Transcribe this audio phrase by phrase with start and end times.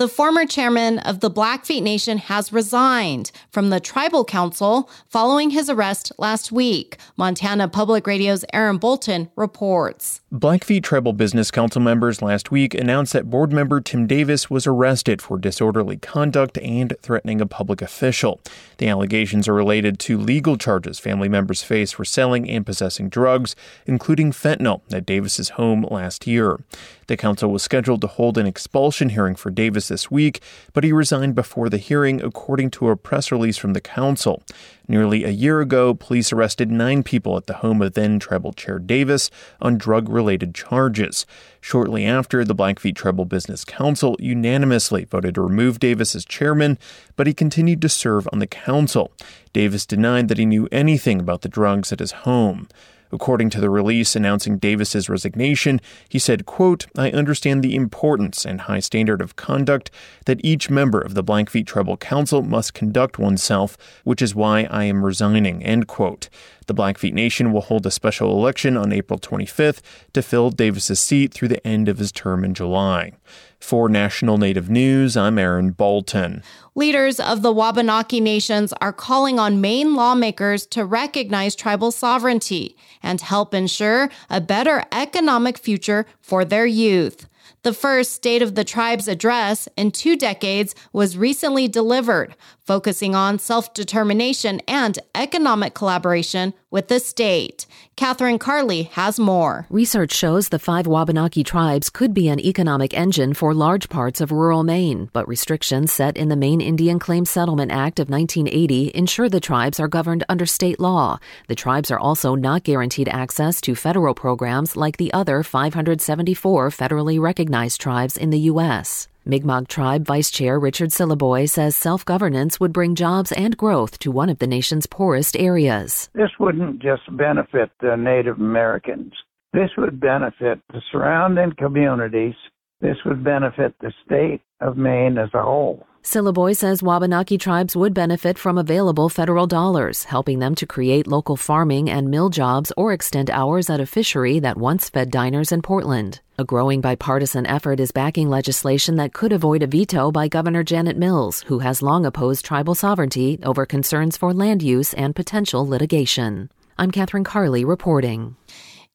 [0.00, 5.68] The former chairman of the Blackfeet Nation has resigned from the tribal council following his
[5.68, 6.96] arrest last week.
[7.18, 10.22] Montana Public Radio's Aaron Bolton reports.
[10.32, 15.20] Blackfeet Tribal Business Council members last week announced that board member Tim Davis was arrested
[15.20, 18.40] for disorderly conduct and threatening a public official.
[18.78, 23.54] The allegations are related to legal charges family members face for selling and possessing drugs,
[23.84, 26.60] including fentanyl, at Davis's home last year.
[27.08, 30.40] The council was scheduled to hold an expulsion hearing for Davis this week,
[30.72, 34.42] but he resigned before the hearing, according to a press release from the council.
[34.88, 38.78] Nearly a year ago, police arrested nine people at the home of then Tribal Chair
[38.78, 41.26] Davis on drug related charges.
[41.60, 46.78] Shortly after, the Blackfeet Tribal Business Council unanimously voted to remove Davis as chairman,
[47.16, 49.12] but he continued to serve on the council.
[49.52, 52.66] Davis denied that he knew anything about the drugs at his home.
[53.12, 58.62] According to the release announcing Davis's resignation, he said, quote, I understand the importance and
[58.62, 59.90] high standard of conduct
[60.26, 64.84] that each member of the Blackfeet Tribal Council must conduct oneself, which is why I
[64.84, 66.28] am resigning, end quote.
[66.66, 69.80] The Blackfeet Nation will hold a special election on April 25th
[70.12, 73.12] to fill Davis's seat through the end of his term in July.
[73.58, 76.42] For National Native News, I'm Aaron Bolton.
[76.76, 83.20] Leaders of the Wabanaki nations are calling on Maine lawmakers to recognize tribal sovereignty and
[83.20, 87.26] help ensure a better economic future for their youth.
[87.62, 93.38] The first State of the Tribes address in two decades was recently delivered, focusing on
[93.38, 97.66] self determination and economic collaboration with the state.
[97.96, 99.66] Catherine Carley has more.
[99.68, 104.32] Research shows the five Wabanaki tribes could be an economic engine for large parts of
[104.32, 109.28] rural Maine, but restrictions set in the Maine Indian Claim Settlement Act of 1980 ensure
[109.28, 111.18] the tribes are governed under state law.
[111.48, 117.20] The tribes are also not guaranteed access to federal programs like the other 574 federally
[117.20, 119.08] recognized tribes in the U.S.
[119.24, 124.10] Mi'kmaq Tribe Vice Chair Richard Syliboy says self governance would bring jobs and growth to
[124.10, 126.08] one of the nation's poorest areas.
[126.14, 129.12] This wouldn't just benefit the Native Americans,
[129.52, 132.34] this would benefit the surrounding communities.
[132.80, 135.84] This would benefit the state of Maine as a whole.
[136.02, 141.36] Syliboy says Wabanaki tribes would benefit from available federal dollars, helping them to create local
[141.36, 145.60] farming and mill jobs or extend hours at a fishery that once fed diners in
[145.60, 146.20] Portland.
[146.38, 150.96] A growing bipartisan effort is backing legislation that could avoid a veto by Governor Janet
[150.96, 156.48] Mills, who has long opposed tribal sovereignty over concerns for land use and potential litigation.
[156.78, 158.36] I'm Catherine Carley reporting.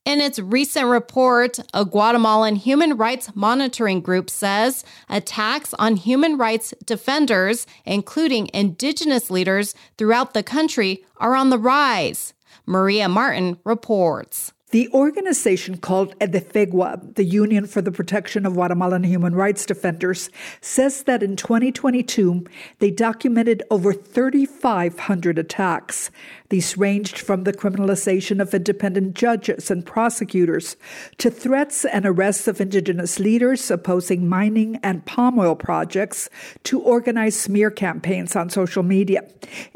[0.05, 6.75] In its recent report, a Guatemalan human rights monitoring group says attacks on human rights
[6.85, 12.35] defenders, including indigenous leaders throughout the country, are on the rise.
[12.67, 14.53] Maria Martin reports.
[14.75, 21.03] The organization called UDEFEGUA, the Union for the Protection of Guatemalan Human Rights Defenders, says
[21.03, 22.46] that in 2022
[22.80, 26.12] they documented over 3,500 attacks.
[26.50, 30.75] These ranged from the criminalization of independent judges and prosecutors
[31.19, 36.30] to threats and arrests of indigenous leaders opposing mining and palm oil projects
[36.66, 39.24] to organized smear campaigns on social media.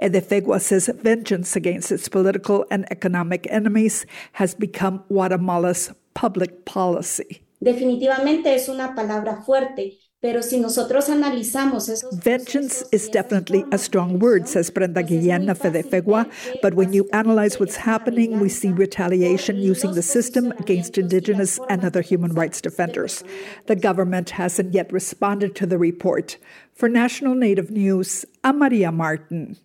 [0.01, 7.41] UDEFEGUA says vengeance against its political and economic enemies has become become Guatemala's public policy.
[7.61, 9.97] Definitivamente es una palabra fuerte.
[10.21, 15.59] Pero si nosotros analizamos esos Vengeance is definitely a strong word, says Brenda Guillén of
[15.59, 21.57] UDEFEGUA, but when you analyze what's happening, we see retaliation using the system against indigenous
[21.69, 23.23] and other human rights defenders.
[23.67, 26.37] The government hasn't yet responded to the report.
[26.73, 29.55] For National Native News, I'm Maria Martin.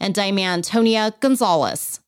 [0.00, 1.99] And I'm Antonia Gonzalez.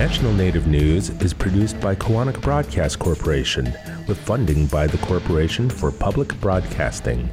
[0.00, 3.66] National Native News is produced by Koahnic Broadcast Corporation
[4.08, 7.28] with funding by the Corporation for Public Broadcasting.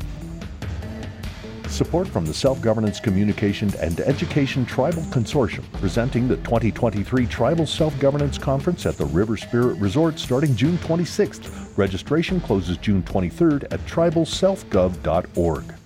[1.70, 7.98] Support from the Self Governance Communication and Education Tribal Consortium, presenting the 2023 Tribal Self
[8.02, 11.78] Governance Conference at the River Spirit Resort starting June 26th.
[11.78, 15.77] Registration closes June 23rd at tribalselfgov.org.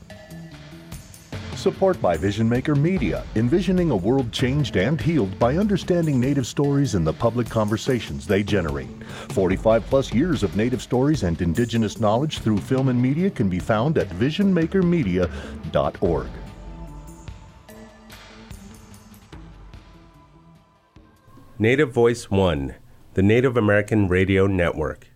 [1.62, 6.96] Support by Vision Maker Media, envisioning a world changed and healed by understanding Native stories
[6.96, 8.90] and the public conversations they generate.
[9.30, 13.60] 45 plus years of Native stories and Indigenous knowledge through film and media can be
[13.60, 16.28] found at visionmakermedia.org.
[21.60, 22.74] Native Voice One,
[23.14, 25.11] the Native American Radio Network.